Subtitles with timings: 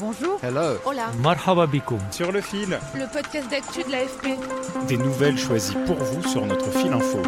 [0.00, 0.38] Bonjour.
[0.42, 0.76] Hello.
[0.84, 1.06] Hola.
[1.22, 1.98] Marhaba bikoum.
[2.10, 4.38] Sur le fil, Le podcast d'actu de l'AFP.
[4.88, 7.18] des nouvelles choisies pour vous sur notre fil info.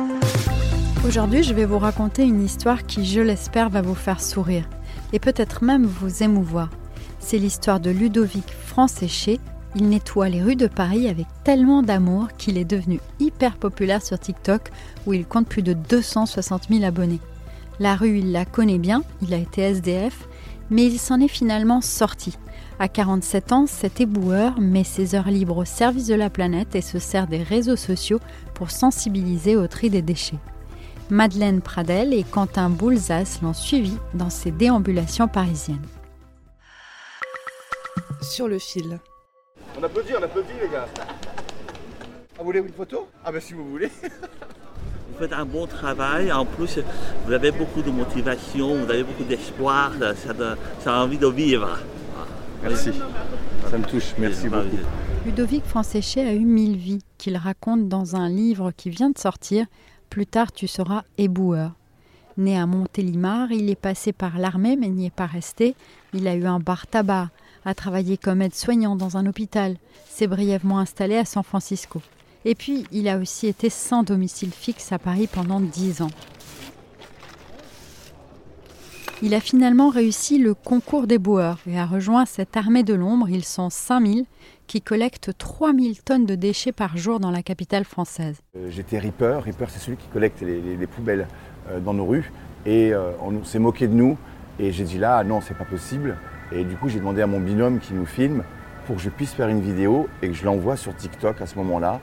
[1.07, 4.69] Aujourd'hui, je vais vous raconter une histoire qui, je l'espère, va vous faire sourire
[5.13, 6.71] et peut-être même vous émouvoir.
[7.21, 9.39] C'est l'histoire de Ludovic Franséché.
[9.77, 14.19] Il nettoie les rues de Paris avec tellement d'amour qu'il est devenu hyper populaire sur
[14.19, 14.71] TikTok
[15.07, 17.21] où il compte plus de 260 000 abonnés.
[17.79, 20.27] La rue, il la connaît bien, il a été SDF,
[20.71, 22.39] mais il s'en est finalement sorti.
[22.79, 26.83] À 47 ans, cet éboueur met ses heures libres au service de la planète et
[26.83, 28.21] se sert des réseaux sociaux
[28.55, 30.39] pour sensibiliser au tri des déchets.
[31.09, 35.87] Madeleine Pradel et Quentin Boulzas l'ont suivi dans ses déambulations parisiennes.
[38.21, 38.99] Sur le fil.
[39.79, 40.87] On applaudit, on applaudit les gars.
[40.99, 43.09] Ah, vous voulez une photo?
[43.25, 43.91] Ah bah si vous voulez.
[45.09, 46.79] Vous faites un bon travail, en plus
[47.25, 49.93] vous avez beaucoup de motivation, vous avez beaucoup d'espoir,
[50.85, 51.79] ça, a envie de vivre.
[52.63, 52.91] Merci.
[53.71, 54.77] Ça me touche, merci beaucoup.
[55.25, 59.67] Ludovic Franséché a eu mille vies qu'il raconte dans un livre qui vient de sortir.
[60.11, 61.73] Plus tard, tu seras éboueur.
[62.37, 65.75] Né à Montélimar, il est passé par l'armée mais n'y est pas resté.
[66.13, 67.31] Il a eu un bar tabac,
[67.65, 69.77] a travaillé comme aide-soignant dans un hôpital,
[70.09, 72.01] s'est brièvement installé à San Francisco.
[72.49, 76.11] Et puis, il a aussi été sans domicile fixe à Paris pendant dix ans.
[79.21, 83.29] Il a finalement réussi le concours des boueurs et a rejoint cette armée de l'ombre.
[83.29, 84.27] Ils sont 5000
[84.69, 88.37] qui collectent 3000 tonnes de déchets par jour dans la capitale française.
[88.57, 89.41] Euh, J'étais Reaper.
[89.43, 91.27] Reaper, c'est celui qui collecte les, les- les poubelles
[91.71, 92.31] euh, dans nos rues.
[92.65, 94.17] Et euh, on s'est moqué de nous.
[94.61, 96.17] Et j'ai dit là, non, c'est pas possible.
[96.53, 98.45] Et du coup, j'ai demandé à mon binôme qui nous filme
[98.87, 101.57] pour que je puisse faire une vidéo et que je l'envoie sur TikTok à ce
[101.57, 102.01] moment-là.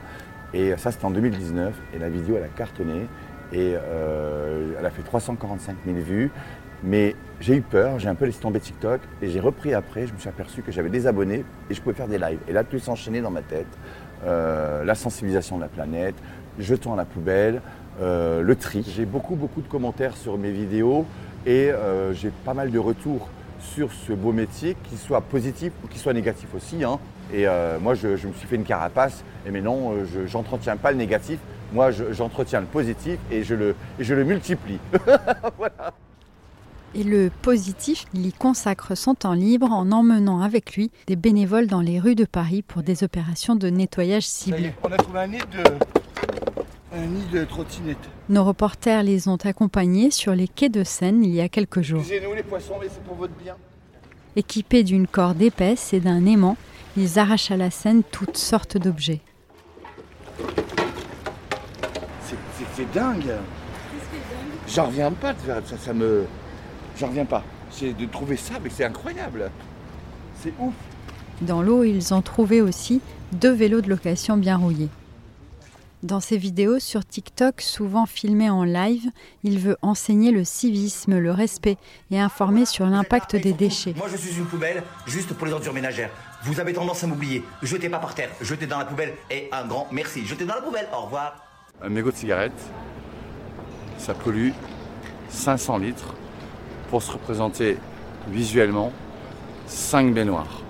[0.54, 1.74] Et ça, c'était en 2019.
[1.96, 3.08] Et la vidéo, elle a cartonné.
[3.52, 6.32] Et euh, elle a fait 345 000 vues.
[6.84, 9.02] Mais j'ai eu peur, j'ai un peu laissé tomber TikTok.
[9.22, 10.08] Et j'ai repris après.
[10.08, 12.40] Je me suis aperçu que j'avais des abonnés et je pouvais faire des lives.
[12.48, 13.68] Et là, tout s'enchaînait dans ma tête.
[14.26, 16.16] Euh, la sensibilisation de la planète,
[16.60, 17.62] jetons à la poubelle,
[18.02, 18.86] euh, le tri.
[18.96, 21.06] J'ai beaucoup, beaucoup de commentaires sur mes vidéos
[21.46, 21.72] et
[22.14, 23.28] j'ai pas mal de retours
[23.76, 26.84] sur ce beau métier, qu'il soit positif ou qu'il soit négatif aussi.
[26.84, 27.00] hein.
[27.34, 30.78] Et euh, moi, je, je me suis fait une carapace et maintenant, euh, je n'entretiens
[30.78, 31.40] pas le négatif.
[31.74, 34.78] Moi, je- j'entretiens le positif et je le, et je le multiplie.
[36.96, 41.66] Et le positif, il y consacre son temps libre en emmenant avec lui des bénévoles
[41.66, 44.66] dans les rues de Paris pour des opérations de nettoyage ciblé.
[44.66, 45.64] est, on a trouvé un nid de,
[46.96, 47.98] un nid de trottinette.
[48.30, 52.00] Nos reporters les ont accompagnés sur les quais de Seine il y a quelques jours.
[52.02, 53.56] Excusez-nous les poissons, mais c'est pour votre bien.
[54.36, 56.58] Équipés d'une corde épaisse et d'un aimant,
[56.98, 59.22] ils arrachent à la Seine toutes sortes d'objets.
[62.76, 63.34] C'est- dingue.
[64.68, 66.26] J'en reviens pas ça, ça me.
[66.98, 67.44] J'en reviens pas.
[67.70, 69.52] C'est de trouver ça, mais c'est incroyable.
[70.42, 70.74] C'est ouf.
[71.42, 73.02] Dans l'eau, ils ont trouvé aussi
[73.34, 74.90] deux vélos de location bien rouillés.
[76.04, 79.10] Dans ses vidéos sur TikTok, souvent filmées en live,
[79.44, 81.78] il veut enseigner le civisme, le respect
[82.12, 83.94] et informer sur l'impact des déchets.
[83.96, 86.10] Moi, je suis une poubelle juste pour les ordures ménagères.
[86.44, 87.42] Vous avez tendance à m'oublier.
[87.62, 89.14] Jetez pas par terre, jetez dans la poubelle.
[89.32, 90.26] Et un grand merci.
[90.26, 90.90] Jetez dans la poubelle.
[90.94, 91.42] Au revoir.
[91.82, 92.52] Un mégot de cigarette,
[93.98, 94.50] ça pollue
[95.30, 96.16] 500 litres
[96.90, 97.78] pour se représenter
[98.28, 98.92] visuellement
[99.68, 100.64] 5 baignoires.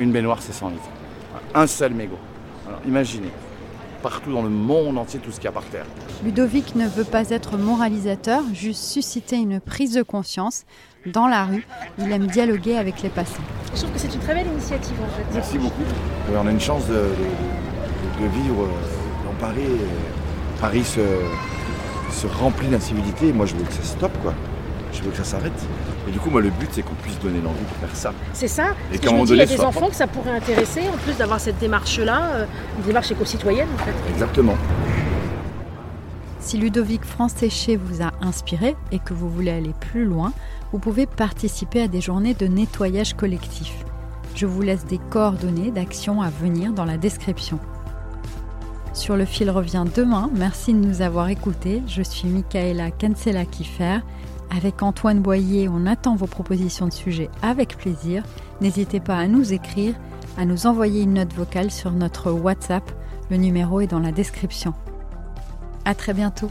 [0.00, 0.88] Une baignoire, c'est 100 litres.
[1.54, 2.18] Un seul mégot.
[2.66, 3.30] Alors imaginez,
[4.04, 5.86] partout dans le monde entier, tout ce qu'il y a par terre.
[6.22, 10.64] Ludovic ne veut pas être moralisateur, juste susciter une prise de conscience.
[11.06, 11.66] Dans la rue,
[11.98, 13.42] il aime dialoguer avec les passants.
[13.74, 15.24] Je trouve que c'est une très belle initiative en fait.
[15.32, 15.82] Merci beaucoup.
[16.36, 19.66] on a une chance de, de- de vivre euh, dans Paris.
[20.60, 21.00] Paris se,
[22.12, 23.32] se remplit d'incivilité.
[23.32, 24.34] Moi, je veux que ça stoppe, quoi.
[24.94, 25.52] Je veux que ça s'arrête.
[26.08, 28.12] Et du coup, moi, le but, c'est qu'on puisse donner l'envie de faire ça.
[28.32, 28.68] C'est ça.
[28.92, 31.16] Et qu'à un moment il y a des enfants que ça pourrait intéresser, en plus
[31.16, 32.46] d'avoir cette démarche-là, euh,
[32.78, 33.94] une démarche éco-citoyenne en fait.
[34.10, 34.56] Exactement.
[36.40, 40.32] Si Ludovic Franséché vous a inspiré et que vous voulez aller plus loin,
[40.72, 43.72] vous pouvez participer à des journées de nettoyage collectif.
[44.34, 47.58] Je vous laisse des coordonnées d'actions à venir dans la description.
[48.92, 50.30] Sur le fil revient demain.
[50.34, 51.82] Merci de nous avoir écoutés.
[51.88, 53.98] Je suis Michaela Kensela Kiffer.
[54.56, 58.22] Avec Antoine Boyer, on attend vos propositions de sujets avec plaisir.
[58.60, 59.94] N'hésitez pas à nous écrire,
[60.38, 62.88] à nous envoyer une note vocale sur notre WhatsApp.
[63.30, 64.72] Le numéro est dans la description.
[65.84, 66.50] À très bientôt.